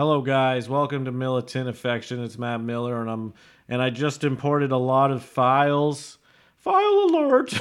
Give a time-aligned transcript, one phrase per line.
[0.00, 0.66] Hello, guys.
[0.66, 2.24] Welcome to Militant Affection.
[2.24, 3.34] It's Matt Miller, and I'm
[3.68, 6.16] and I just imported a lot of files.
[6.56, 7.50] File alert!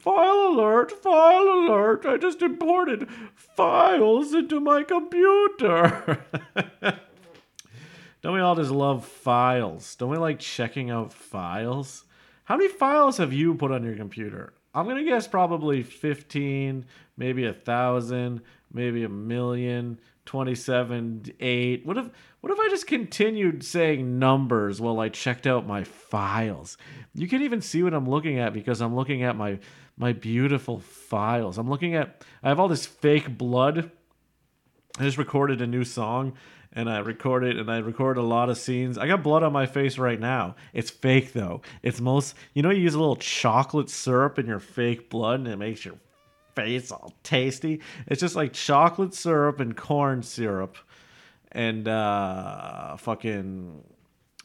[0.00, 0.92] file alert!
[0.92, 2.04] File alert!
[2.04, 6.22] I just imported files into my computer.
[8.20, 9.96] Don't we all just love files?
[9.96, 12.04] Don't we like checking out files?
[12.44, 14.52] How many files have you put on your computer?
[14.74, 16.84] I'm gonna guess probably 15,
[17.16, 18.42] maybe a thousand,
[18.74, 21.86] maybe a million, 27, 8.
[21.86, 26.76] What if what if I just continued saying numbers while I checked out my files?
[27.14, 29.58] You can't even see what I'm looking at because I'm looking at my
[29.96, 31.56] my beautiful files.
[31.56, 33.90] I'm looking at I have all this fake blood.
[34.98, 36.34] I just recorded a new song
[36.72, 38.98] and I recorded and I recorded a lot of scenes.
[38.98, 40.56] I got blood on my face right now.
[40.72, 41.62] It's fake though.
[41.82, 45.48] It's most you know you use a little chocolate syrup in your fake blood and
[45.48, 45.94] it makes your
[46.54, 47.80] face all tasty.
[48.06, 50.76] It's just like chocolate syrup and corn syrup
[51.52, 53.82] and uh fucking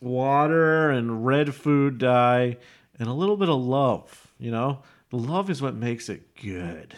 [0.02, 2.58] water and red food dye
[2.98, 4.81] and a little bit of love, you know?
[5.09, 6.94] The love is what makes it good.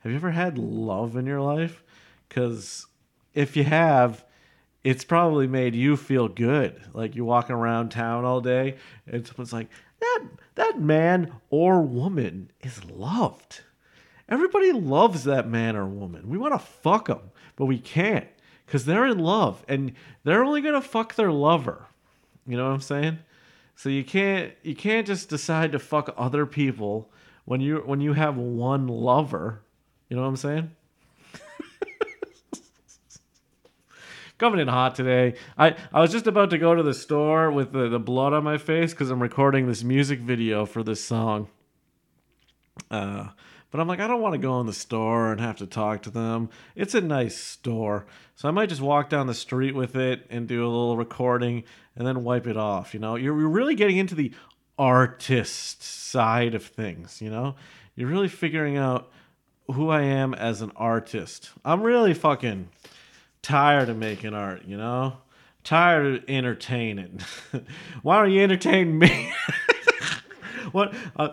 [0.00, 1.82] Have you ever had love in your life?
[2.28, 2.86] Cuz
[3.34, 4.24] if you have,
[4.82, 6.80] it's probably made you feel good.
[6.94, 9.68] Like you're walking around town all day and someone's like,
[10.00, 10.24] that
[10.54, 13.62] that man or woman is loved.
[14.30, 16.28] Everybody loves that man or woman.
[16.28, 18.28] We want to fuck them, but we can't
[18.64, 19.92] because they're in love and
[20.22, 21.86] they're only gonna fuck their lover.
[22.46, 23.18] You know what I'm saying?
[23.74, 27.10] So you can't you can't just decide to fuck other people
[27.44, 29.62] when you when you have one lover.
[30.08, 30.70] You know what I'm saying?
[34.38, 35.34] coming in hot today.
[35.58, 38.44] I, I was just about to go to the store with the, the blood on
[38.44, 41.48] my face because I'm recording this music video for this song.
[42.90, 43.28] Uh,
[43.70, 46.02] but I'm like, I don't want to go in the store and have to talk
[46.02, 46.50] to them.
[46.74, 48.06] It's a nice store.
[48.34, 51.64] So I might just walk down the street with it and do a little recording
[51.94, 52.94] and then wipe it off.
[52.94, 54.32] You know, you're really getting into the
[54.78, 57.54] artist side of things, you know?
[57.94, 59.10] You're really figuring out
[59.70, 61.50] who I am as an artist.
[61.64, 62.70] I'm really fucking
[63.42, 65.18] tired of making art, you know?
[65.62, 67.20] Tired of entertaining.
[68.02, 69.32] Why don't you entertain me?
[70.72, 71.30] what uh,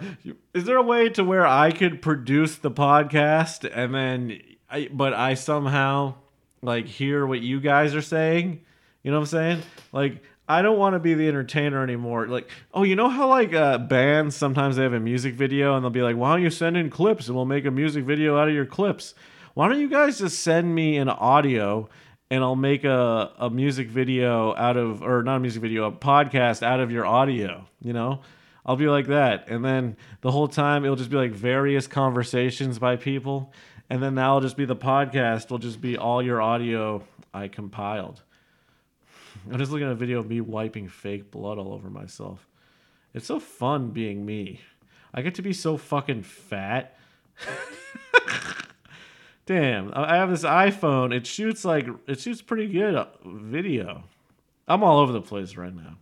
[0.53, 5.13] is there a way to where I could produce the podcast and then I, but
[5.13, 6.15] I somehow
[6.61, 8.61] like hear what you guys are saying?
[9.03, 9.61] You know what I'm saying?
[9.91, 12.27] Like I don't want to be the entertainer anymore.
[12.27, 15.83] Like, oh, you know how like uh, bands sometimes they have a music video and
[15.83, 18.37] they'll be like, "Why don't you send in clips and we'll make a music video
[18.37, 19.13] out of your clips?"
[19.53, 21.89] Why don't you guys just send me an audio
[22.29, 25.91] and I'll make a, a music video out of, or not a music video, a
[25.91, 28.19] podcast out of your audio, you know?
[28.67, 29.47] I'll be like that.
[29.47, 33.53] And then the whole time it'll just be like various conversations by people.
[33.89, 38.21] And then that'll just be the podcast, will just be all your audio I compiled.
[39.51, 42.45] I'm just looking at a video of me wiping fake blood all over myself.
[43.13, 44.59] It's so fun being me.
[45.13, 46.97] I get to be so fucking fat.
[49.45, 51.15] Damn, I have this iPhone.
[51.15, 54.03] It shoots like it shoots pretty good uh, video.
[54.67, 55.95] I'm all over the place right now.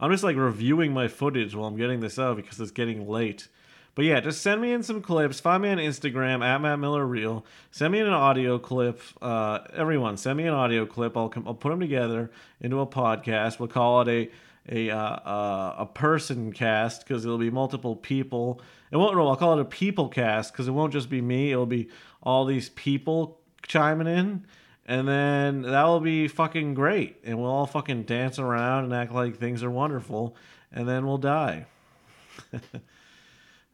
[0.00, 3.48] I'm just like reviewing my footage while I'm getting this out because it's getting late.
[3.94, 5.40] But yeah, just send me in some clips.
[5.40, 7.44] Find me on Instagram at Matt Miller Real.
[7.70, 9.00] Send me an audio clip.
[9.20, 11.16] Uh, everyone, send me an audio clip.
[11.16, 12.30] I'll I'll put them together
[12.60, 13.58] into a podcast.
[13.58, 14.30] We'll call it a
[14.68, 18.60] a uh, uh, a person cast because it'll be multiple people.
[18.90, 19.16] It won't.
[19.16, 21.52] No, I'll call it a people cast because it won't just be me.
[21.52, 21.88] It'll be
[22.22, 24.46] all these people chiming in,
[24.86, 27.18] and then that will be fucking great.
[27.24, 30.36] And we'll all fucking dance around and act like things are wonderful,
[30.72, 31.66] and then we'll die.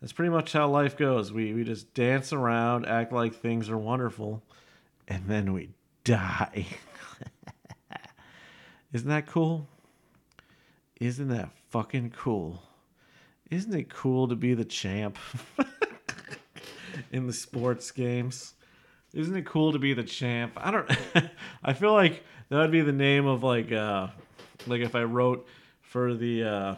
[0.00, 1.32] That's pretty much how life goes.
[1.32, 4.42] We we just dance around, act like things are wonderful,
[5.08, 5.70] and then we
[6.04, 6.66] die.
[8.92, 9.68] Isn't that cool?
[11.00, 12.62] Isn't that fucking cool?
[13.50, 15.18] Isn't it cool to be the champ
[17.12, 18.54] in the sports games?
[19.12, 20.52] Isn't it cool to be the champ?
[20.56, 20.90] I don't
[21.64, 24.08] I feel like that would be the name of like uh
[24.66, 25.46] like if I wrote
[25.82, 26.74] for the uh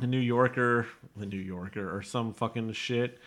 [0.00, 3.18] the New Yorker, the New Yorker or some fucking shit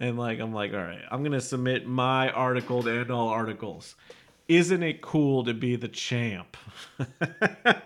[0.00, 3.94] and like I'm like, all right, I'm to submit my article to end all articles.
[4.48, 6.56] Isn't it cool to be the champ?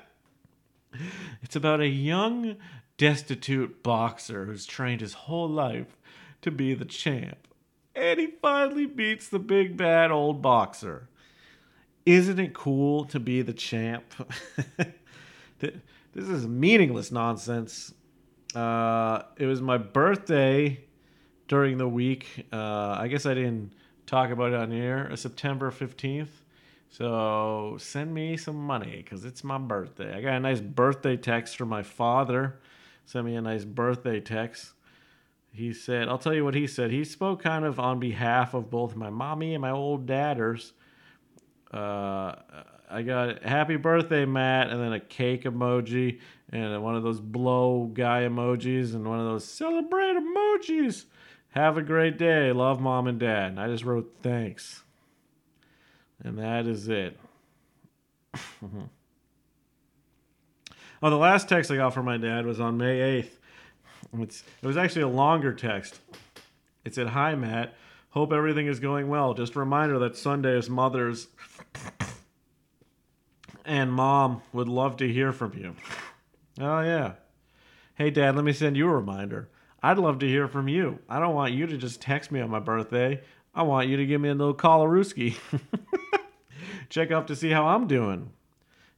[1.43, 2.57] It's about a young,
[2.97, 5.97] destitute boxer who's trained his whole life
[6.43, 7.48] to be the champ.
[7.99, 11.09] And he finally beats the big bad old boxer.
[12.07, 14.05] Isn't it cool to be the champ?
[15.59, 15.73] this
[16.15, 17.93] is meaningless nonsense.
[18.55, 20.85] Uh, it was my birthday
[21.49, 22.47] during the week.
[22.53, 23.73] Uh, I guess I didn't
[24.07, 25.11] talk about it on air.
[25.17, 26.29] September 15th.
[26.91, 30.17] So send me some money because it's my birthday.
[30.17, 32.61] I got a nice birthday text from my father.
[33.07, 34.73] Send me a nice birthday text.
[35.53, 36.91] He said, I'll tell you what he said.
[36.91, 40.73] He spoke kind of on behalf of both my mommy and my old dadders.
[41.73, 42.35] Uh,
[42.91, 47.91] I got happy birthday, Matt, and then a cake emoji and one of those blow
[47.93, 51.05] guy emojis and one of those celebrate emojis.
[51.51, 52.53] Have a great day.
[52.53, 53.51] Love mom and dad.
[53.51, 54.83] And I just wrote thanks.
[56.23, 57.19] And that is it.
[58.63, 58.89] oh,
[61.11, 63.38] the last text I got from my dad was on May 8th.
[64.15, 66.01] It's, it was actually a longer text.
[66.85, 67.75] It said, Hi, Matt.
[68.11, 69.35] Hope everything is going well.
[69.35, 71.29] Just a reminder that Sunday is Mother's
[73.65, 75.77] and Mom would love to hear from you.
[76.59, 77.13] Oh, yeah.
[77.95, 79.51] Hey, Dad, let me send you a reminder.
[79.83, 80.99] I'd love to hear from you.
[81.09, 83.21] I don't want you to just text me on my birthday.
[83.55, 84.89] I want you to give me a little call
[86.89, 88.31] Check up to see how I'm doing.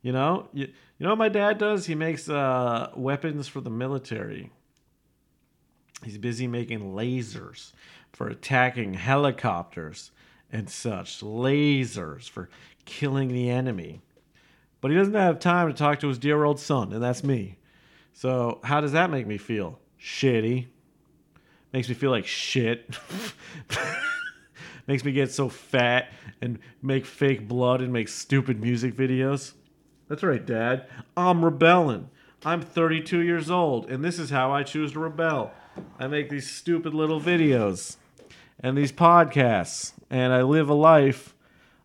[0.03, 1.87] You know, you, you know what my dad does?
[1.87, 4.51] He makes uh, weapons for the military.
[6.03, 7.73] He's busy making lasers
[8.13, 10.11] for attacking helicopters
[10.51, 11.21] and such.
[11.21, 12.49] Lasers for
[12.85, 14.01] killing the enemy.
[14.81, 17.59] But he doesn't have time to talk to his dear old son, and that's me.
[18.13, 19.79] So, how does that make me feel?
[20.01, 20.67] Shitty.
[21.73, 22.97] Makes me feel like shit.
[24.87, 26.11] Makes me get so fat
[26.41, 29.53] and make fake blood and make stupid music videos.
[30.09, 30.89] That's right, Dad.
[31.17, 32.11] I'm rebelling.
[32.45, 35.53] I'm 32 years old, and this is how I choose to rebel.
[35.99, 37.97] I make these stupid little videos
[38.59, 41.35] and these podcasts, and I live a life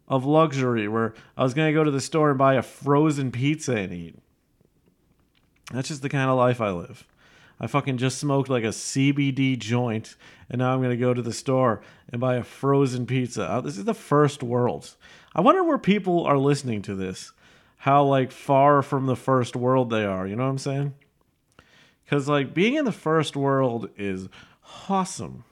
[0.07, 3.31] of luxury where I was going to go to the store and buy a frozen
[3.31, 4.15] pizza and eat.
[5.71, 7.07] That's just the kind of life I live.
[7.59, 10.15] I fucking just smoked like a CBD joint,
[10.49, 11.81] and now I'm going to go to the store
[12.11, 13.43] and buy a frozen pizza.
[13.49, 14.95] Uh, this is the first world.
[15.33, 17.31] I wonder where people are listening to this.
[17.77, 20.27] How, like, far from the first world they are.
[20.27, 20.93] You know what I'm saying?
[22.05, 24.29] Because, like, being in the first world is
[24.87, 25.43] awesome.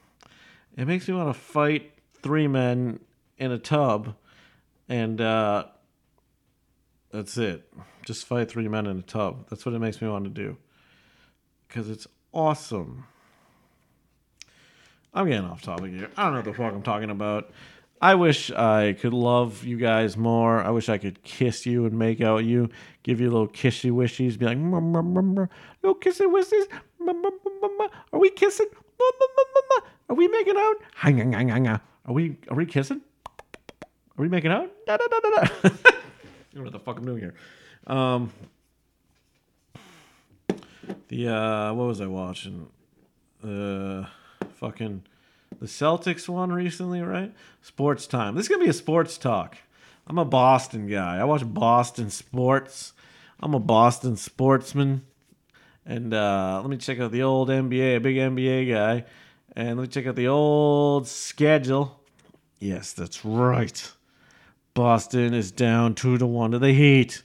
[0.77, 1.91] It makes me want to fight
[2.21, 3.00] three men
[3.38, 4.15] in a tub
[4.89, 5.65] and uh,
[7.11, 7.71] that's it.
[8.05, 9.47] Just fight three men in a tub.
[9.50, 10.57] That's what it makes me want to do.
[11.67, 13.05] Because it's awesome.
[15.13, 16.09] I'm getting off topic here.
[16.17, 17.51] I don't know what the fuck I'm talking about.
[18.03, 20.61] I wish I could love you guys more.
[20.61, 22.69] I wish I could kiss you and make out you,
[23.01, 26.65] give you little kissy wishies, be like, little kissy wishies.
[28.11, 28.67] Are we kissing?
[30.09, 30.75] Are we making out?
[32.05, 33.00] Are we are we kissing?
[33.81, 34.69] Are we making out?
[34.85, 35.69] Da, da, da, da, da.
[36.55, 37.35] Know what the fuck I'm doing here.
[37.88, 38.33] Um,
[41.07, 42.67] the uh, what was I watching?
[43.41, 44.07] Uh,
[44.55, 45.03] fucking
[45.59, 47.33] the Celtics won recently, right?
[47.61, 48.35] Sports time.
[48.35, 49.57] This is gonna be a sports talk.
[50.07, 51.17] I'm a Boston guy.
[51.17, 52.94] I watch Boston sports.
[53.39, 55.03] I'm a Boston sportsman.
[55.85, 59.05] And uh, let me check out the old NBA, a big NBA guy.
[59.55, 62.00] And let me check out the old schedule.
[62.59, 63.91] Yes, that's right.
[64.73, 67.21] Boston is down two to one to the Heat,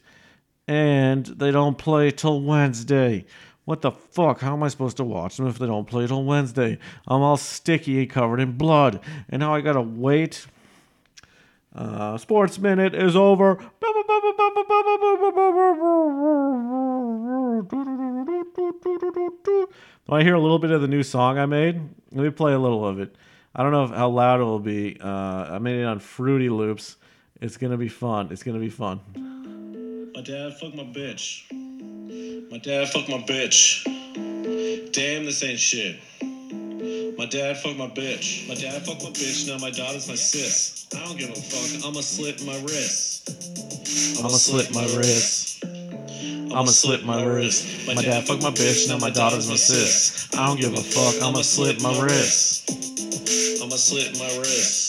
[0.67, 3.25] and they don't play till Wednesday.
[3.69, 4.41] What the fuck?
[4.41, 6.79] How am I supposed to watch them if they don't play till Wednesday?
[7.07, 8.99] I'm all sticky covered in blood,
[9.29, 10.47] and now I gotta wait.
[11.75, 13.57] Uh, sports minute is over.
[13.57, 13.63] To
[20.23, 21.79] hear a little bit of the new song I made?
[22.13, 23.15] Let me play a little of it.
[23.55, 24.97] I don't know if, how loud it will be.
[24.99, 26.97] Uh, I made it on Fruity Loops.
[27.43, 28.29] It's gonna be fun.
[28.31, 29.38] It's gonna be fun.
[30.19, 31.45] My dad fucked my bitch.
[32.51, 33.85] My dad fucked my bitch.
[34.93, 36.01] Damn, this ain't shit.
[37.17, 38.49] My dad fucked my bitch.
[38.49, 39.47] My dad fucked my bitch.
[39.47, 40.89] Now my daughter's my sis.
[40.93, 41.87] I don't give a fuck.
[41.87, 43.31] I'ma slit my wrist.
[44.19, 45.63] I'ma slit my wrist.
[45.63, 47.87] I'ma slit my wrist.
[47.87, 48.89] My dad fucked my bitch.
[48.89, 50.27] Now my daughter's my sis.
[50.37, 51.23] I don't give a fuck.
[51.23, 52.69] I'ma slit my wrist.
[53.63, 54.88] I'ma slit my wrist.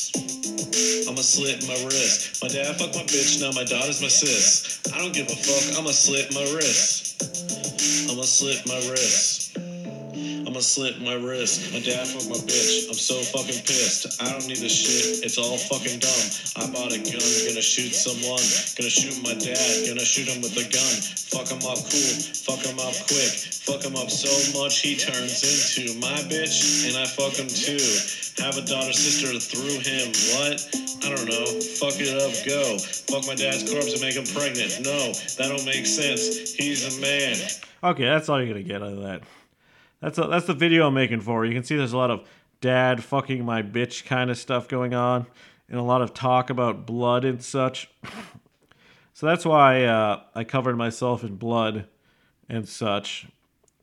[0.79, 2.41] I'ma slit my wrist.
[2.41, 4.79] My dad fucked my bitch, now my daughter's my sis.
[4.93, 7.21] I don't give a fuck, I'ma slit my wrist.
[8.09, 9.68] I'ma slit my wrist.
[10.59, 11.71] I'ma slit my wrist.
[11.71, 12.91] My dad fucked my bitch.
[12.91, 14.19] I'm so fucking pissed.
[14.19, 15.23] I don't need this shit.
[15.23, 16.25] It's all fucking dumb.
[16.59, 18.43] I bought a gun, gonna shoot someone.
[18.75, 20.95] Gonna shoot my dad, gonna shoot him with a gun.
[21.31, 22.11] Fuck him up cool,
[22.43, 23.31] fuck him up quick.
[23.71, 27.79] Fuck him up so much he turns into my bitch, and I fuck him too.
[28.43, 30.11] Have a daughter sister through him.
[30.35, 30.59] What?
[30.75, 31.47] I don't know.
[31.79, 32.75] Fuck it up, go.
[33.07, 34.75] Fuck my dad's corpse and make him pregnant.
[34.83, 36.51] No, that don't make sense.
[36.51, 37.39] He's a man.
[37.79, 39.23] Okay, that's all you're gonna get out of that.
[40.01, 41.45] That's a, that's the video I'm making for.
[41.45, 42.27] You can see there's a lot of
[42.61, 45.27] dad fucking my bitch kind of stuff going on.
[45.67, 47.89] and a lot of talk about blood and such.
[49.19, 51.87] So that's why uh, I covered myself in blood
[52.47, 53.27] and such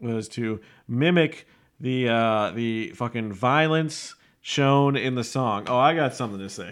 [0.01, 1.47] was to mimic
[1.79, 5.67] the uh, the fucking violence shown in the song.
[5.69, 6.71] Oh, I got something to say.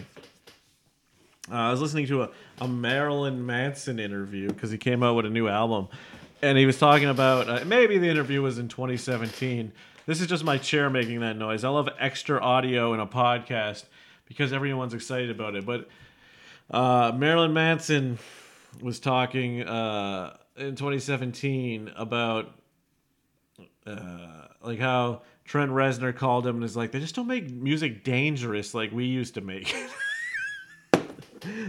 [1.50, 5.26] Uh, I was listening to a, a Marilyn Manson interview because he came out with
[5.26, 5.88] a new album,
[6.44, 9.72] and he was talking about uh, maybe the interview was in 2017.
[10.04, 11.64] This is just my chair making that noise.
[11.64, 13.84] I love extra audio in a podcast
[14.26, 15.64] because everyone's excited about it.
[15.64, 15.88] But
[16.70, 18.18] uh, Marilyn Manson
[18.82, 22.52] was talking uh, in 2017 about
[23.86, 28.04] uh, like how Trent Reznor called him and is like, they just don't make music
[28.04, 29.74] dangerous like we used to make.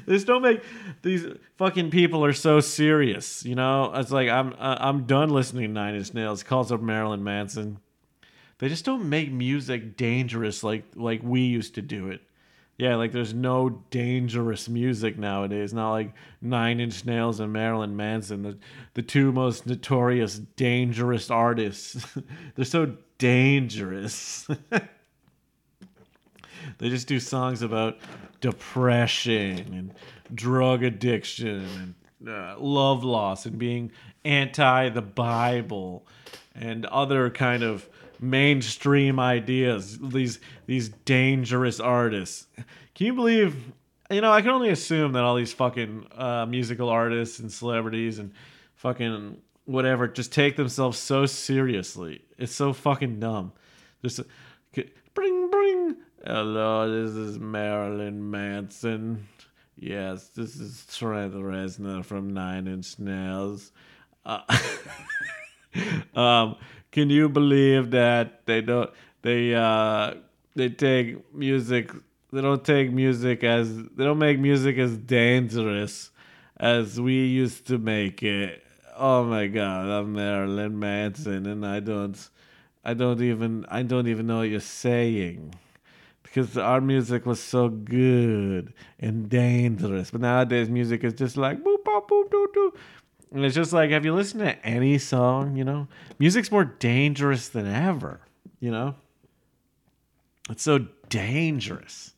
[0.06, 0.62] they just don't make
[1.02, 1.26] these
[1.58, 3.92] fucking people are so serious, you know.
[3.94, 6.44] It's like I'm uh, I'm done listening to Nine Inch Nails.
[6.44, 7.80] Calls up Marilyn Manson.
[8.60, 12.22] They just don't make music dangerous like like we used to do it.
[12.78, 15.74] Yeah, like there's no dangerous music nowadays.
[15.74, 18.58] Not like Nine Inch Nails and Marilyn Manson, the
[18.96, 22.06] the two most notorious dangerous artists.
[22.56, 24.48] They're so dangerous.
[26.78, 27.98] they just do songs about
[28.42, 29.94] depression and
[30.34, 33.92] drug addiction and uh, love loss and being
[34.24, 36.06] anti the Bible
[36.54, 37.88] and other kind of
[38.20, 40.00] mainstream ideas.
[40.00, 42.48] These these dangerous artists.
[42.94, 43.56] Can you believe?
[44.12, 48.20] You know, I can only assume that all these fucking uh, musical artists and celebrities
[48.20, 48.32] and
[48.76, 52.22] fucking whatever just take themselves so seriously.
[52.38, 53.52] It's so fucking dumb.
[54.04, 54.22] Just
[55.14, 55.85] bring bring.
[56.28, 59.28] Hello, this is Marilyn Manson.
[59.78, 63.72] Yes, this is Trent Reznor from Nine Inch Nails.
[64.26, 64.42] Uh,
[66.16, 66.56] um,
[66.92, 68.90] can you believe that they don't
[69.22, 70.16] they uh
[70.56, 71.92] they take music
[72.34, 76.10] they don't take music as they don't make music as dangerous
[76.58, 78.64] as we used to make it.
[78.98, 82.18] Oh my god, I'm Marilyn Manson and I don't
[82.84, 85.54] I don't even I don't even know what you're saying.
[86.36, 90.12] Because our music was so good and dangerous.
[90.12, 92.74] But nowadays music is just like boop boop boop doo doo.
[93.32, 95.56] And it's just like, have you listened to any song?
[95.56, 95.88] You know,
[96.20, 98.20] music's more dangerous than ever.
[98.60, 98.96] You know,
[100.50, 102.14] it's so dangerous.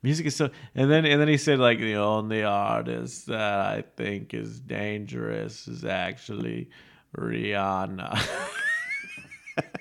[0.00, 3.82] Music is so, and then and then he said like the only artist that I
[3.96, 6.70] think is dangerous is actually
[7.16, 8.16] Rihanna.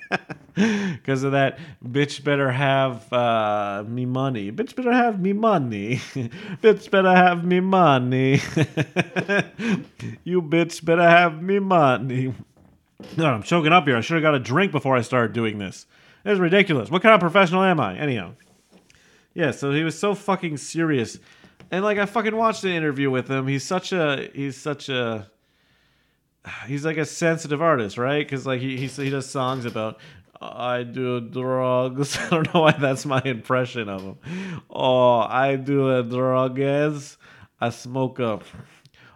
[0.56, 4.52] Because of that, bitch better have uh, me money.
[4.52, 5.96] Bitch better have me money.
[6.62, 8.34] bitch better have me money.
[10.26, 12.34] you bitch better have me money.
[13.16, 13.96] No, I'm choking up here.
[13.96, 15.86] I should have got a drink before I started doing this.
[16.26, 16.92] This is ridiculous.
[16.92, 17.98] What kind of professional am I?
[17.98, 18.34] Anyhow.
[19.34, 21.18] Yeah, so he was so fucking serious.
[21.72, 23.48] And like I fucking watched the interview with him.
[23.48, 25.30] He's such a he's such a
[26.68, 28.26] he's like a sensitive artist, right?
[28.26, 30.00] Because like he, he he does songs about
[30.42, 32.18] I do drugs.
[32.20, 34.62] I don't know why that's my impression of him.
[34.70, 37.18] Oh, I do drugs.
[37.60, 38.40] I smoke a,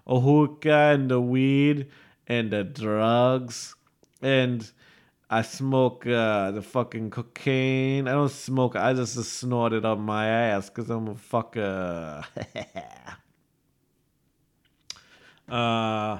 [0.05, 1.87] a hookah and the weed
[2.27, 3.75] and the drugs.
[4.21, 4.69] And
[5.29, 8.07] I smoke uh, the fucking cocaine.
[8.07, 8.75] I don't smoke.
[8.75, 12.25] I just snort it up my ass because I'm a fucker.
[15.49, 16.19] uh,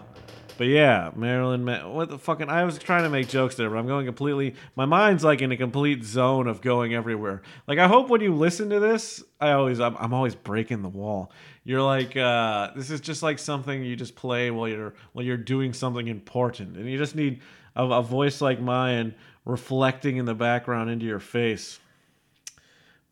[0.58, 1.66] but yeah, Marilyn.
[1.94, 2.50] What the fucking?
[2.50, 4.56] I was trying to make jokes there, but I'm going completely.
[4.76, 7.42] My mind's like in a complete zone of going everywhere.
[7.68, 10.90] Like I hope when you listen to this, I always I'm, I'm always breaking the
[10.90, 11.32] wall.
[11.64, 15.38] You're like, uh, this is just like something you just play while you're while you're
[15.38, 17.42] doing something important, and you just need
[17.76, 21.80] a, a voice like mine reflecting in the background into your face.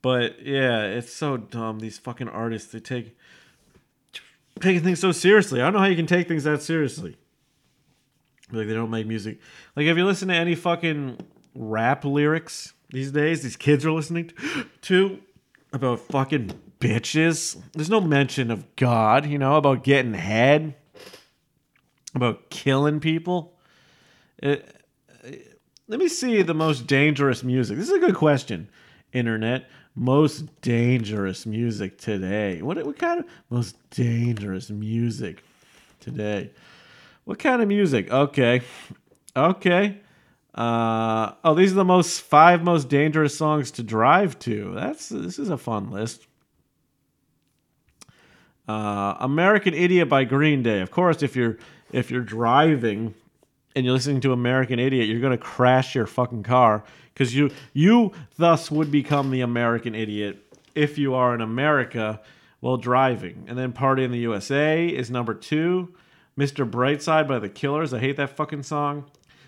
[0.01, 1.79] But yeah, it's so dumb.
[1.79, 3.15] These fucking artists, they take
[4.59, 5.61] taking things so seriously.
[5.61, 7.17] I don't know how you can take things that seriously.
[8.51, 9.39] Like they don't make music.
[9.75, 11.19] Like if you listen to any fucking
[11.55, 14.31] rap lyrics these days, these kids are listening
[14.81, 15.19] to
[15.73, 17.61] about fucking bitches.
[17.73, 20.75] There's no mention of God, you know, about getting head,
[22.13, 23.57] about killing people.
[24.37, 24.75] It,
[25.87, 27.77] let me see the most dangerous music.
[27.77, 28.69] This is a good question.
[29.13, 32.61] Internet most dangerous music today.
[32.61, 35.43] What what kind of most dangerous music
[35.99, 36.51] today?
[37.25, 38.11] What kind of music?
[38.11, 38.61] Okay.
[39.35, 39.97] Okay.
[40.53, 44.73] Uh, oh, these are the most five most dangerous songs to drive to.
[44.73, 46.27] That's this is a fun list.
[48.67, 50.81] Uh, American Idiot by Green Day.
[50.81, 51.57] Of course, if you're
[51.91, 53.13] if you're driving
[53.75, 58.11] and you're listening to American Idiot, you're gonna crash your fucking car because you you
[58.37, 62.19] thus would become the American Idiot if you are in America
[62.59, 63.45] while driving.
[63.47, 65.93] And then Party in the USA is number two.
[66.37, 66.69] Mr.
[66.69, 67.93] Brightside by the Killers.
[67.93, 69.05] I hate that fucking song.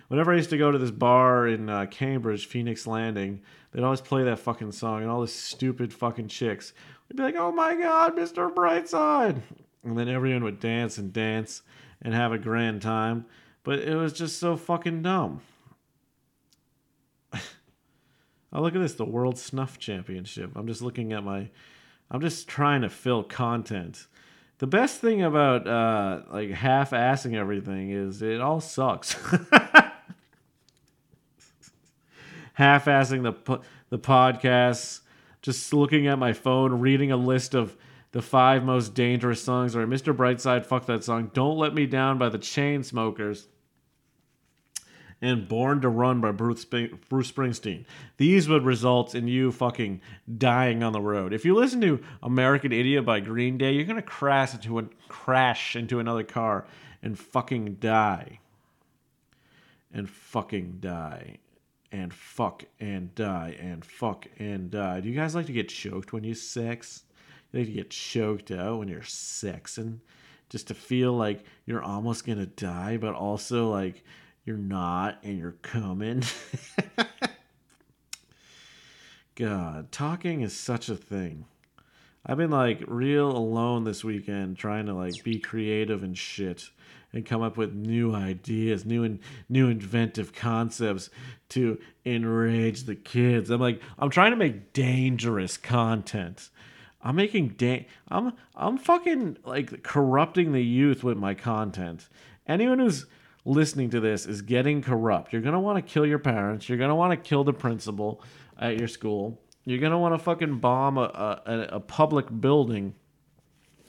[0.09, 4.01] Whenever I used to go to this bar in uh, Cambridge, Phoenix Landing, they'd always
[4.01, 6.73] play that fucking song, and all the stupid fucking chicks
[7.07, 8.53] would be like, "Oh my god, Mr.
[8.53, 9.41] Brightside,"
[9.83, 11.61] and then everyone would dance and dance
[12.01, 13.25] and have a grand time.
[13.63, 15.41] But it was just so fucking dumb.
[17.33, 17.41] oh,
[18.61, 20.51] look at this, the World Snuff Championship.
[20.55, 21.49] I'm just looking at my.
[22.11, 24.05] I'm just trying to fill content.
[24.59, 29.13] The best thing about uh, like half-assing everything is it all sucks.
[32.53, 35.01] half-assing the po- the podcasts,
[35.41, 37.75] just looking at my phone, reading a list of
[38.11, 39.75] the five most dangerous songs.
[39.75, 40.15] Or Mr.
[40.15, 41.31] Brightside, fuck that song.
[41.33, 43.47] Don't Let Me Down by the Chainsmokers.
[45.23, 47.85] And Born to Run by Bruce, Sp- Bruce Springsteen.
[48.17, 50.01] These would result in you fucking
[50.37, 51.31] dying on the road.
[51.31, 55.77] If you listen to American Idiot by Green Day, you're gonna crash into a, crash
[55.77, 56.67] into another car
[57.01, 58.39] and fucking die.
[59.93, 61.37] And fucking die
[61.89, 64.99] and fuck and die and fuck and die.
[64.99, 67.03] Do you guys like to get choked when you sex?
[67.53, 69.99] You like to get choked out when you're sexing?
[70.49, 74.03] Just to feel like you're almost gonna die, but also like
[74.45, 76.23] you're not and you're coming.
[79.35, 81.45] God, talking is such a thing.
[82.25, 86.69] I've been like real alone this weekend trying to like be creative and shit
[87.11, 89.19] and come up with new ideas, new and
[89.49, 91.09] new inventive concepts
[91.49, 93.49] to enrage the kids.
[93.49, 96.49] I'm like I'm trying to make dangerous content.
[97.01, 102.07] I'm making da- I'm I'm fucking like corrupting the youth with my content.
[102.47, 103.05] Anyone who's
[103.45, 105.33] listening to this is getting corrupt.
[105.33, 106.69] You're going to want to kill your parents.
[106.69, 108.21] You're going to want to kill the principal
[108.57, 109.39] at your school.
[109.65, 112.95] You're going to want to fucking bomb a, a, a public building.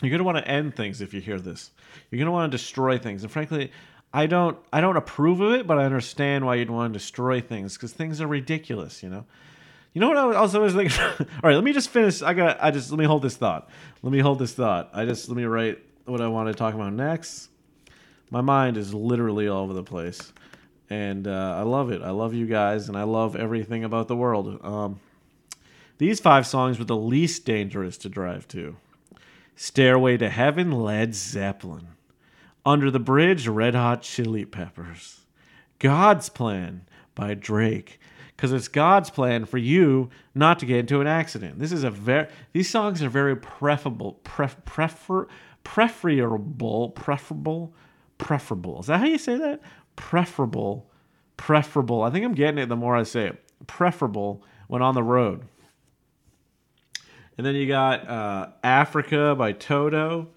[0.02, 1.70] You're going to want to end things if you hear this.
[2.10, 3.22] You're going to want to destroy things.
[3.22, 3.70] And frankly,
[4.12, 7.40] I don't I don't approve of it, but I understand why you'd want to destroy
[7.40, 9.24] things because things are ridiculous, you know.
[9.92, 11.00] You know what I also was thinking?
[11.02, 12.22] All right, let me just finish.
[12.22, 12.58] I got.
[12.60, 13.68] I just let me hold this thought.
[14.02, 14.90] Let me hold this thought.
[14.92, 17.48] I just let me write what I want to talk about next
[18.34, 20.32] my mind is literally all over the place.
[20.90, 22.02] And uh, i love it.
[22.02, 24.58] I love you guys and i love everything about the world.
[24.64, 24.98] Um,
[25.98, 28.76] these five songs were the least dangerous to drive to.
[29.54, 31.86] Stairway to heaven led zeppelin.
[32.66, 35.20] Under the bridge red hot chili peppers.
[35.78, 38.00] God's plan by drake.
[38.34, 41.60] Because it's god's plan for you not to get into an accident.
[41.60, 45.28] This is a very these songs are very preferable pref, prefer
[45.62, 47.72] preferable preferable
[48.24, 48.80] preferable.
[48.80, 49.60] Is that how you say that?
[49.96, 50.90] Preferable.
[51.36, 52.02] Preferable.
[52.02, 53.66] I think I'm getting it the more I say it.
[53.66, 55.42] Preferable when on the road.
[57.36, 60.28] And then you got uh, Africa by Toto.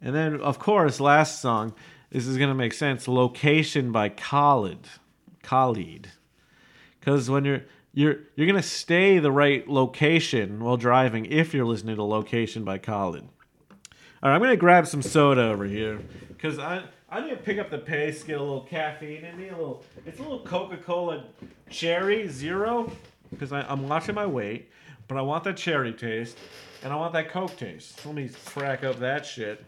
[0.00, 1.74] And then, of course, last song,
[2.10, 4.86] this is going to make sense, Location by Khalid.
[5.42, 6.12] Khalid.
[7.00, 11.94] Because when you're you're you're gonna stay the right location while driving if you're listening
[11.94, 13.28] to Location by Khalid.
[14.24, 17.58] All right, I'm gonna grab some soda over here because I I need to pick
[17.58, 19.84] up the pace, get a little caffeine in me, a little.
[20.06, 21.24] It's a little Coca-Cola
[21.68, 22.90] Cherry Zero
[23.28, 24.70] because I'm watching my weight,
[25.08, 26.38] but I want that cherry taste
[26.82, 28.06] and I want that Coke taste.
[28.06, 29.62] Let me crack up that shit.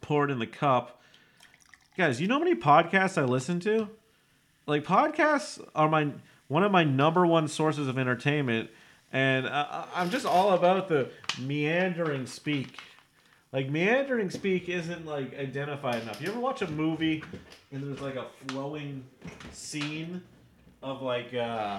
[0.00, 1.02] Pour it in the cup.
[1.98, 3.88] Guys, you know how many podcasts I listen to?
[4.64, 6.12] Like podcasts are my
[6.46, 8.70] one of my number one sources of entertainment,
[9.12, 12.78] and I, I'm just all about the meandering speak
[13.54, 16.20] like meandering speak isn't like identified enough.
[16.20, 17.22] You ever watch a movie
[17.70, 19.04] and there's like a flowing
[19.52, 20.22] scene
[20.82, 21.78] of like uh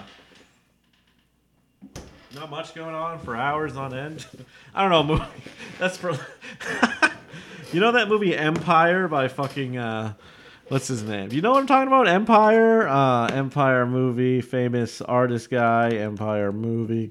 [2.34, 4.24] not much going on for hours on end.
[4.74, 5.30] I don't know, movie.
[5.78, 6.18] That's for
[7.72, 10.14] You know that movie Empire by fucking uh
[10.68, 11.30] what's his name?
[11.30, 12.08] You know what I'm talking about?
[12.08, 17.10] Empire, uh Empire movie, famous artist guy, Empire movie.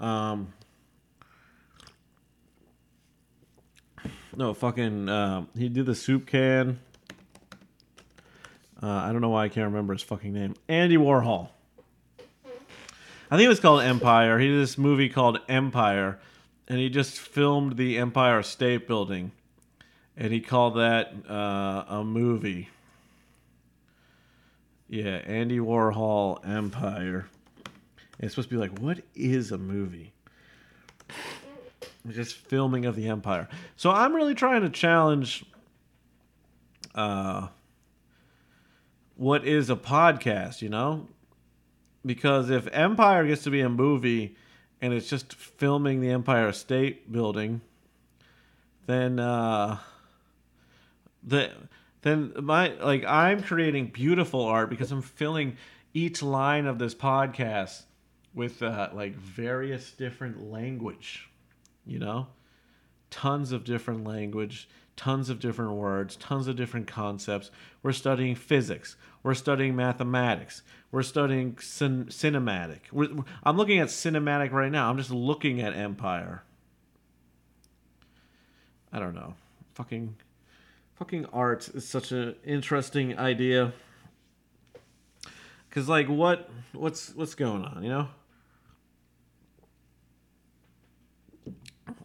[0.00, 0.52] Um
[4.36, 5.08] No, fucking.
[5.08, 6.78] Uh, he did the soup can.
[8.82, 10.54] Uh, I don't know why I can't remember his fucking name.
[10.68, 11.48] Andy Warhol.
[13.30, 14.38] I think it was called Empire.
[14.38, 16.18] He did this movie called Empire,
[16.66, 19.32] and he just filmed the Empire State Building,
[20.16, 22.68] and he called that uh, a movie.
[24.88, 27.28] Yeah, Andy Warhol Empire.
[27.64, 30.12] And it's supposed to be like, what is a movie?
[32.08, 33.48] Just filming of the Empire.
[33.76, 35.44] So I'm really trying to challenge
[36.94, 37.48] uh,
[39.16, 41.08] what is a podcast, you know?
[42.04, 44.36] Because if Empire gets to be a movie
[44.80, 47.60] and it's just filming the Empire State Building,
[48.86, 49.78] then uh,
[51.22, 51.50] the
[52.02, 55.56] then my like I'm creating beautiful art because I'm filling
[55.92, 57.82] each line of this podcast
[58.34, 61.28] with uh, like various different language,
[61.86, 62.28] you know,
[63.10, 67.50] tons of different language, tons of different words, tons of different concepts.
[67.82, 68.96] We're studying physics.
[69.22, 70.62] We're studying mathematics.
[70.92, 72.80] We're studying cin- cinematic.
[72.92, 73.08] We're,
[73.42, 74.90] I'm looking at cinematic right now.
[74.90, 76.42] I'm just looking at Empire.
[78.92, 79.34] I don't know.
[79.74, 80.16] Fucking
[80.96, 83.72] fucking art is such an interesting idea.
[85.70, 88.08] Cause like what what's what's going on, you know?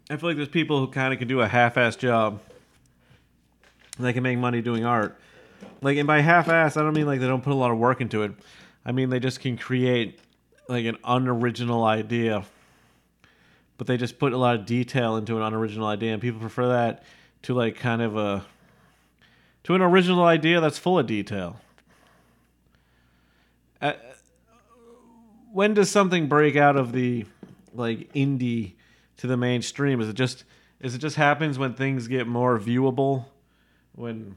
[0.10, 2.40] I feel like there's people who kind of can do a half-ass job.
[3.98, 5.20] They can make money doing art.
[5.82, 8.02] Like, and by half-ass, I don't mean like they don't put a lot of work
[8.02, 8.34] into it.
[8.86, 10.20] I mean they just can create
[10.68, 12.46] like an unoriginal idea,
[13.78, 16.68] but they just put a lot of detail into an unoriginal idea, and people prefer
[16.70, 17.04] that
[17.44, 18.46] to like kind of a
[19.64, 21.60] to an original idea that's full of detail.
[23.82, 23.94] Uh,
[25.52, 27.26] when does something break out of the
[27.74, 28.74] like indie
[29.18, 30.02] to the mainstream?
[30.02, 30.44] Is it just
[30.80, 33.26] is it just happens when things get more viewable,
[33.94, 34.36] when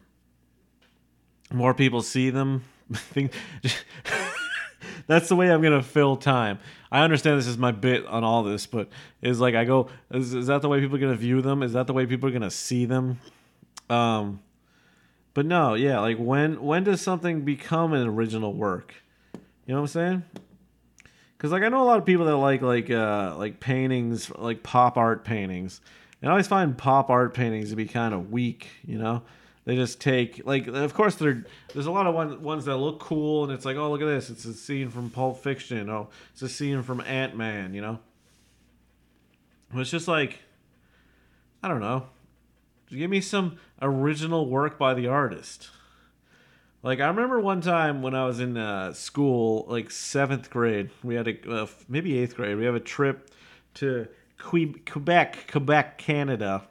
[1.52, 2.64] more people see them?
[5.06, 6.58] That's the way I'm gonna fill time.
[6.92, 8.88] I understand this is my bit on all this, but
[9.22, 11.62] is like I go, is, is that the way people are gonna view them?
[11.62, 13.18] Is that the way people are gonna see them?
[13.90, 14.40] Um,
[15.34, 18.94] but no, yeah, like when when does something become an original work?
[19.32, 20.22] You know what I'm saying?
[21.38, 24.64] Because like I know a lot of people that like like uh, like paintings, like
[24.64, 25.80] pop art paintings,
[26.20, 28.66] and I always find pop art paintings to be kind of weak.
[28.84, 29.22] You know,
[29.64, 32.98] they just take like of course there there's a lot of one, ones that look
[32.98, 36.08] cool, and it's like oh look at this, it's a scene from Pulp Fiction, oh
[36.32, 38.00] it's a scene from Ant Man, you know.
[39.72, 40.40] But it's just like
[41.62, 42.06] I don't know.
[42.90, 45.68] Give me some original work by the artist.
[46.82, 51.16] Like I remember one time when I was in uh, school, like seventh grade, we
[51.16, 52.56] had a uh, maybe eighth grade.
[52.56, 53.30] We have a trip
[53.74, 54.06] to
[54.38, 56.68] Quebec, Quebec, Canada,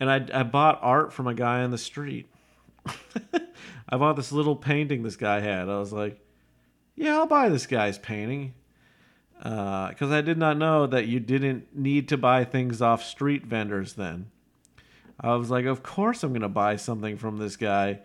[0.00, 2.28] and I I bought art from a guy on the street.
[3.88, 5.68] I bought this little painting this guy had.
[5.68, 6.20] I was like,
[6.96, 8.54] yeah, I'll buy this guy's painting.
[9.38, 13.46] Because uh, I did not know that you didn't need to buy things off street
[13.46, 14.30] vendors then.
[15.20, 18.00] I was like, of course I'm gonna buy something from this guy,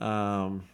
[0.00, 0.64] um,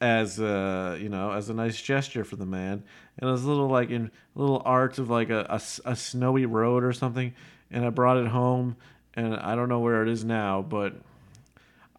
[0.00, 2.82] as a you know as a nice gesture for the man.
[3.18, 6.46] And it was a little like in little art of like a, a, a snowy
[6.46, 7.34] road or something.
[7.70, 8.76] And I brought it home,
[9.14, 10.94] and I don't know where it is now, but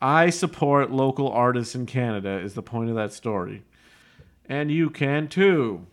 [0.02, 2.40] I support local artists in Canada.
[2.40, 3.64] Is the point of that story,
[4.48, 5.88] and you can too.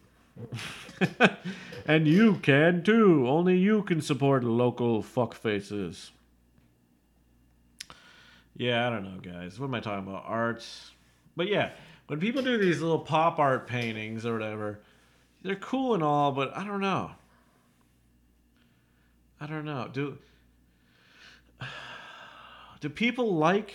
[1.86, 3.28] and you can too.
[3.28, 6.10] Only you can support local fuckfaces.
[8.56, 9.58] Yeah, I don't know, guys.
[9.58, 10.24] What am I talking about?
[10.26, 10.90] Arts.
[11.36, 11.70] But yeah,
[12.06, 14.80] when people do these little pop art paintings or whatever,
[15.42, 17.10] they're cool and all, but I don't know.
[19.40, 19.88] I don't know.
[19.92, 20.18] Do
[22.80, 23.72] do people like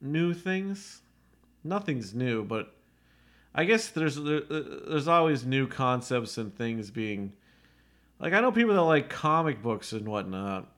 [0.00, 1.00] new things?
[1.62, 2.74] Nothing's new, but
[3.54, 7.32] I guess there's there's always new concepts and things being
[8.18, 10.68] like I know people that like comic books and whatnot,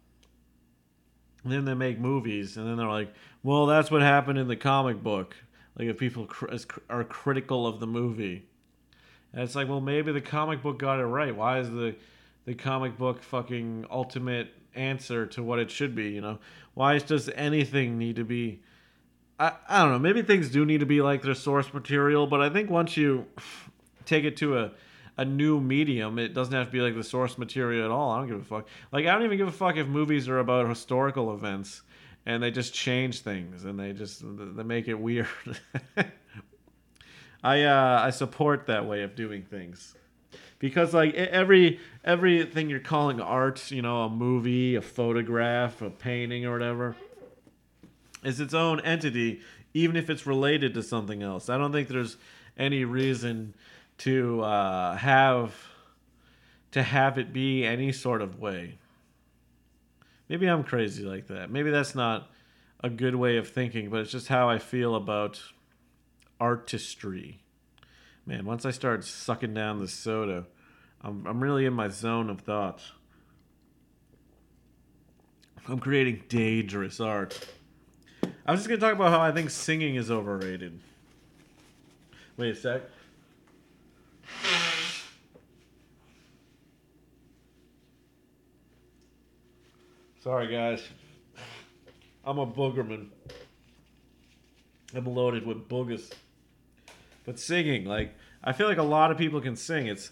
[1.47, 4.57] and then they make movies, and then they're like, "Well, that's what happened in the
[4.57, 5.37] comic book."
[5.79, 6.47] Like if people cr-
[6.91, 8.47] are critical of the movie,
[9.33, 11.35] and it's like, well, maybe the comic book got it right.
[11.35, 11.95] Why is the
[12.47, 16.09] the comic book fucking ultimate answer to what it should be?
[16.11, 16.39] You know,
[16.75, 18.61] why does anything need to be?
[19.39, 19.99] I, I don't know.
[20.01, 23.27] Maybe things do need to be like their source material, but I think once you
[24.05, 24.73] take it to a
[25.17, 26.19] a new medium.
[26.19, 28.11] It doesn't have to be like the source material at all.
[28.11, 28.69] I don't give a fuck.
[28.93, 31.83] Like I don't even give a fuck if movies are about historical events
[32.27, 35.29] and they just change things and they just they make it weird.
[37.43, 39.95] I uh, I support that way of doing things
[40.59, 46.45] because like every everything you're calling art, you know, a movie, a photograph, a painting,
[46.45, 46.97] or whatever,
[48.25, 49.41] is its own entity,
[49.75, 51.49] even if it's related to something else.
[51.49, 52.17] I don't think there's
[52.59, 53.55] any reason
[53.99, 55.55] to uh, have
[56.73, 58.79] to have it be any sort of way.
[60.29, 61.51] Maybe I'm crazy like that.
[61.51, 62.31] Maybe that's not
[62.83, 65.41] a good way of thinking, but it's just how I feel about
[66.39, 67.39] artistry.
[68.27, 70.47] Man, once I start sucking down the soda,
[71.01, 72.83] I'm, I'm really in my zone of thought.
[75.69, 77.39] I'm creating dangerous art.
[78.45, 80.79] I was just going to talk about how I think singing is overrated.
[82.37, 82.83] Wait a sec.
[90.27, 90.83] Sorry, guys.
[92.25, 93.07] I'm a boogerman.
[94.93, 96.11] I'm loaded with boogers.
[97.25, 98.13] But singing, like,
[98.43, 99.87] I feel like a lot of people can sing.
[99.87, 100.11] It's,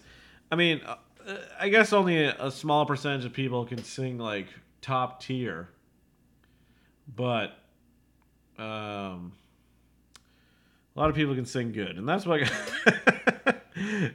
[0.49, 0.95] I mean, uh,
[1.27, 4.47] uh, I guess only a, a small percentage of people can sing, like,
[4.81, 5.67] top tier.
[7.13, 7.57] But,
[8.57, 9.33] um,
[10.95, 11.97] a lot of people can sing good.
[11.97, 13.33] And that's what I.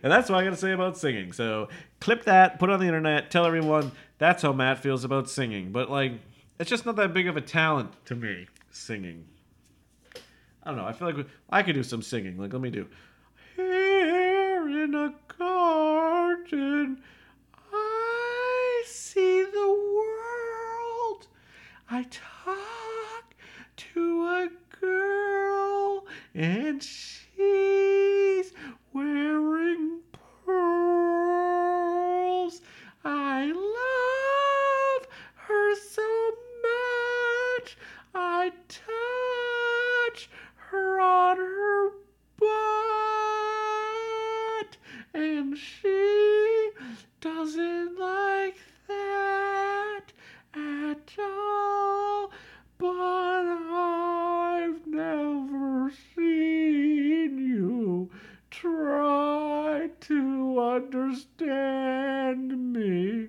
[0.03, 1.33] and that's what I got to say about singing.
[1.33, 1.69] So
[2.01, 5.73] clip that, put on the internet, tell everyone that's how Matt feels about singing.
[5.73, 6.13] But like,
[6.59, 9.25] it's just not that big of a talent to me, singing.
[10.63, 10.87] I don't know.
[10.87, 12.37] I feel like I could do some singing.
[12.39, 12.87] Like, let me do.
[13.57, 17.03] Here in a garden,
[17.73, 21.27] I see the world.
[21.91, 23.35] I talk
[23.77, 24.49] to a
[24.81, 27.80] girl, and she's
[28.93, 30.01] wearing
[30.45, 31.71] pearls.
[33.05, 37.77] I love her so much.
[38.15, 41.91] I touch her on her
[42.39, 42.51] butt,
[45.15, 46.71] and she
[47.21, 48.57] doesn't like
[48.89, 50.13] that
[50.55, 52.31] at all.
[52.79, 58.11] But I've never seen you
[58.51, 63.29] try to understand me.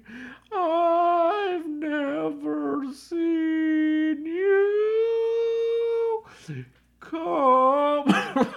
[0.54, 6.24] I've never seen you
[7.00, 8.08] come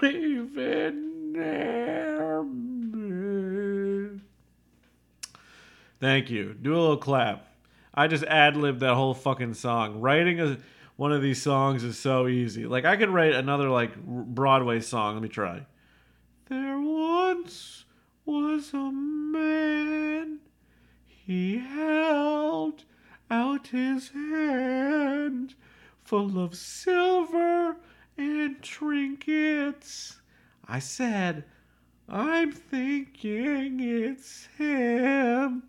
[0.02, 4.20] even near me.
[6.14, 6.54] Thank you.
[6.54, 7.48] Do a little clap.
[7.92, 10.00] I just ad libbed that whole fucking song.
[10.00, 10.58] Writing a,
[10.94, 12.66] one of these songs is so easy.
[12.66, 15.14] Like I could write another like Broadway song.
[15.14, 15.66] Let me try.
[16.48, 17.84] There once
[18.24, 20.38] was a man.
[21.04, 22.84] He held
[23.28, 25.56] out his hand
[26.04, 27.76] full of silver
[28.16, 30.20] and trinkets.
[30.68, 31.42] I said,
[32.08, 35.64] I'm thinking it's him.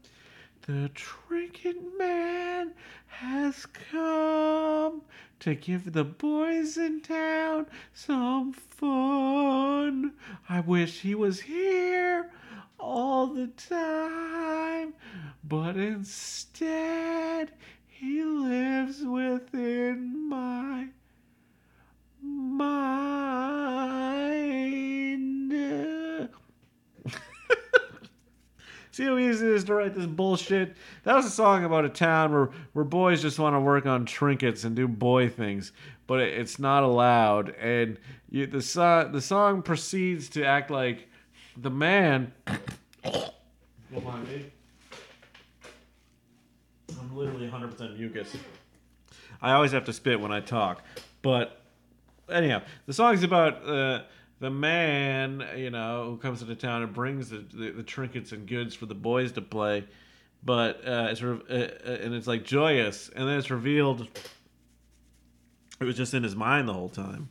[0.67, 2.73] The trinket man
[3.05, 5.03] has come
[5.41, 10.13] to give the boys in town some fun.
[10.49, 12.31] I wish he was here
[12.79, 14.95] all the time,
[15.43, 17.51] but instead
[17.85, 20.87] he lives within my
[22.23, 22.95] mind.
[28.95, 30.77] See how easy it is to write this bullshit?
[31.03, 34.05] That was a song about a town where, where boys just want to work on
[34.05, 35.73] trinkets and do boy things,
[36.07, 37.49] but it, it's not allowed.
[37.55, 41.09] And you, the, so, the song proceeds to act like
[41.57, 42.31] the man.
[42.47, 44.25] Come on.
[46.97, 48.33] I'm literally 100% mucus.
[49.41, 50.81] I always have to spit when I talk.
[51.21, 51.59] But
[52.31, 54.03] anyhow, the song's about uh,
[54.39, 58.47] the man, you know, who comes into town and brings the, the, the trinkets and
[58.47, 59.85] goods for the boys to play.
[60.43, 64.07] But uh, it's re- uh, uh, and it's like joyous, and then it's revealed
[65.79, 67.29] it was just in his mind the whole time.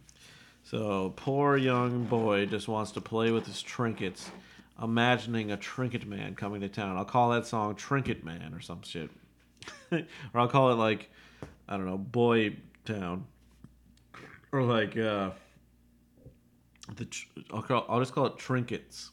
[0.65, 4.31] So poor young boy just wants to play with his trinkets,
[4.83, 6.97] imagining a trinket man coming to town.
[6.97, 9.11] I'll call that song Trinket Man or some shit,
[9.93, 10.01] or
[10.35, 11.11] I'll call it like
[11.69, 13.27] I don't know, Boy Town,
[14.53, 15.31] or like uh,
[16.97, 17.09] the
[17.53, 19.11] I'll, call, I'll just call it Trinkets.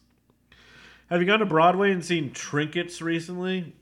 [1.10, 3.76] Have you gone to Broadway and seen Trinkets recently?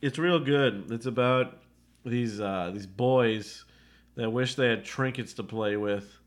[0.00, 0.90] It's real good.
[0.90, 1.58] It's about
[2.04, 3.64] these uh, these boys
[4.14, 6.18] that wish they had trinkets to play with,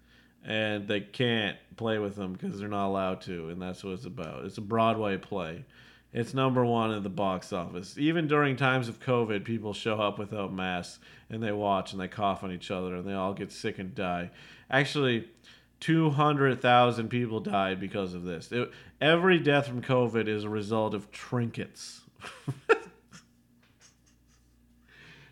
[0.43, 4.05] and they can't play with them because they're not allowed to, and that's what it's
[4.05, 4.45] about.
[4.45, 5.65] It's a Broadway play.
[6.13, 7.97] It's number one in the box office.
[7.97, 10.99] Even during times of COVID, people show up without masks
[11.31, 13.95] and they watch and they cough on each other and they all get sick and
[13.95, 14.29] die.
[14.69, 15.27] Actually,
[15.83, 18.53] 200,000 people died because of this.
[18.53, 21.99] It, every death from COVID is a result of trinkets.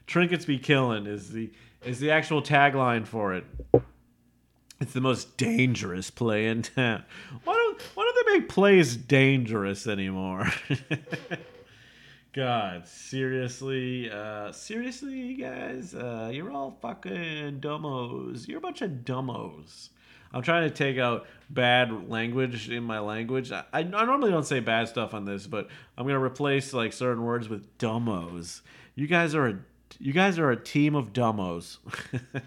[0.07, 1.49] trinkets be killing is the
[1.85, 3.45] is the actual tagline for it.
[4.81, 7.05] It's the most dangerous play in town.
[7.45, 10.51] Why don't why don't they make plays dangerous anymore?
[12.33, 18.49] God, seriously, uh, seriously, you guys, uh, you're all fucking dumbos.
[18.49, 19.91] You're a bunch of dumbos.
[20.33, 23.51] I'm trying to take out bad language in my language.
[23.51, 25.67] I, I normally don't say bad stuff on this, but
[25.97, 28.61] I'm gonna replace like certain words with dumbos.
[28.95, 29.59] You guys are a
[29.99, 31.77] you guys are a team of dumbos.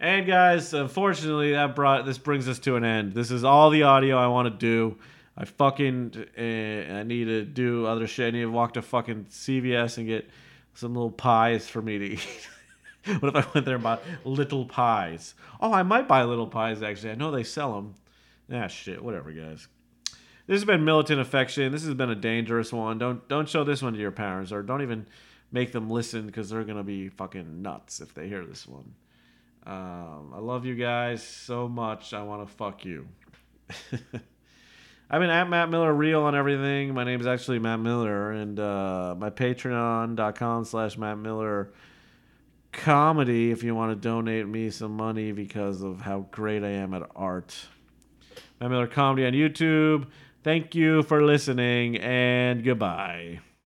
[0.00, 3.12] and guys, unfortunately, that brought this brings us to an end.
[3.12, 4.96] This is all the audio I want to do.
[5.38, 8.28] I fucking uh, I need to do other shit.
[8.28, 10.28] I need to walk to fucking CVS and get
[10.74, 12.48] some little pies for me to eat.
[13.20, 15.34] what if I went there and bought little pies?
[15.60, 17.10] Oh, I might buy little pies actually.
[17.12, 17.94] I know they sell them.
[18.52, 19.02] Ah, shit.
[19.02, 19.68] Whatever, guys.
[20.46, 21.72] This has been militant affection.
[21.72, 22.98] This has been a dangerous one.
[22.98, 25.06] Don't don't show this one to your parents, or don't even
[25.50, 28.94] make them listen because they're gonna be fucking nuts if they hear this one.
[29.66, 32.14] Um, I love you guys so much.
[32.14, 33.08] I want to fuck you.
[35.10, 36.94] I've been at Matt Miller Real on everything.
[36.94, 41.72] My name is actually Matt Miller, and uh, my Patreon.com slash Matt Miller
[42.76, 46.94] comedy if you want to donate me some money because of how great I am
[46.94, 47.56] at art.
[48.60, 50.06] Matt Miller Comedy on YouTube.
[50.44, 53.40] Thank you for listening, and goodbye.